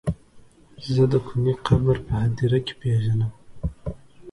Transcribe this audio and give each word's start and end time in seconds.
زه 0.93 1.03
د 1.13 1.15
کوني 1.27 1.53
قبر 1.65 1.97
په 2.05 2.13
هديره 2.21 2.59
کې 2.65 2.73
پيژنم. 2.81 3.31